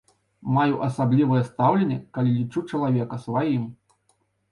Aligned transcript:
Маю 0.53 0.77
асаблівае 0.85 1.41
стаўленне, 1.49 1.97
калі 2.17 2.33
лічу 2.37 2.63
чалавека 2.73 3.21
сваім. 3.27 3.69